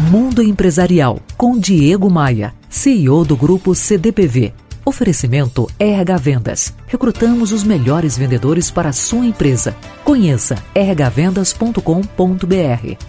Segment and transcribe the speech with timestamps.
[0.00, 4.54] Mundo Empresarial, com Diego Maia, CEO do Grupo CDPV.
[4.84, 6.72] Oferecimento RH Vendas.
[6.86, 9.74] Recrutamos os melhores vendedores para a sua empresa.
[10.04, 11.82] Conheça rhvendas.com.br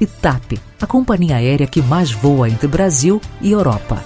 [0.00, 4.02] e TAP, a companhia aérea que mais voa entre Brasil e Europa.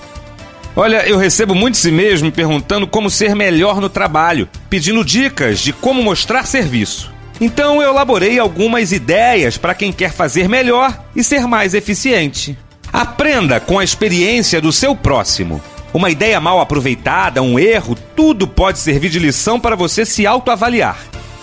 [0.74, 5.72] Olha, eu recebo muitos e-mails me perguntando como ser melhor no trabalho, pedindo dicas de
[5.72, 7.13] como mostrar serviço.
[7.40, 12.56] Então eu elaborei algumas ideias para quem quer fazer melhor e ser mais eficiente.
[12.92, 15.60] Aprenda com a experiência do seu próximo.
[15.92, 20.98] Uma ideia mal aproveitada, um erro, tudo pode servir de lição para você se autoavaliar.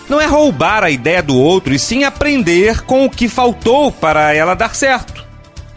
[0.08, 4.34] Não é roubar a ideia do outro, e sim aprender com o que faltou para
[4.34, 5.24] ela dar certo.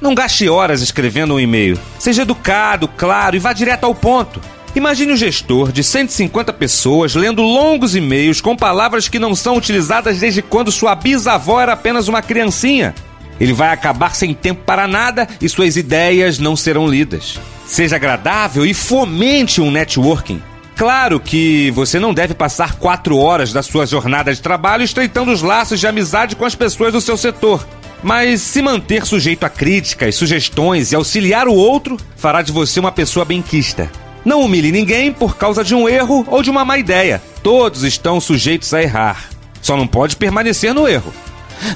[0.01, 1.79] Não gaste horas escrevendo um e-mail.
[1.97, 4.41] Seja educado, claro e vá direto ao ponto.
[4.75, 10.19] Imagine um gestor de 150 pessoas lendo longos e-mails com palavras que não são utilizadas
[10.19, 12.93] desde quando sua bisavó era apenas uma criancinha.
[13.39, 17.39] Ele vai acabar sem tempo para nada e suas ideias não serão lidas.
[17.65, 20.43] Seja agradável e fomente um networking.
[20.75, 25.41] Claro que você não deve passar quatro horas da sua jornada de trabalho estreitando os
[25.41, 27.65] laços de amizade com as pessoas do seu setor.
[28.03, 32.91] Mas se manter sujeito a críticas, sugestões e auxiliar o outro fará de você uma
[32.91, 33.89] pessoa benquista.
[34.25, 37.21] Não humilhe ninguém por causa de um erro ou de uma má ideia.
[37.43, 39.29] Todos estão sujeitos a errar.
[39.61, 41.13] Só não pode permanecer no erro.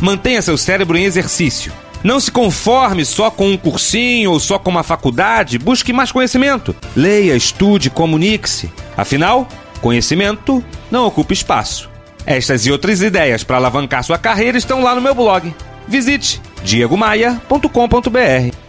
[0.01, 1.71] Mantenha seu cérebro em exercício.
[2.03, 6.75] Não se conforme só com um cursinho ou só com uma faculdade, busque mais conhecimento.
[6.95, 8.71] Leia, estude, comunique-se.
[8.97, 9.47] Afinal,
[9.81, 11.89] conhecimento não ocupa espaço.
[12.25, 15.53] Estas e outras ideias para alavancar sua carreira estão lá no meu blog.
[15.87, 18.68] Visite diegomaia.com.br.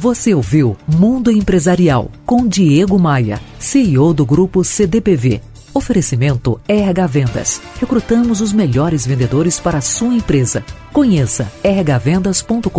[0.00, 5.42] Você ouviu Mundo Empresarial com Diego Maia, CEO do grupo CDPV.
[5.74, 7.60] Oferecimento RH Vendas.
[7.78, 10.64] Recrutamos os melhores vendedores para a sua empresa.
[10.90, 12.70] Conheça rhvendas.com.br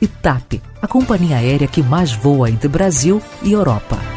[0.00, 4.13] e TAP, a companhia aérea que mais voa entre Brasil e Europa.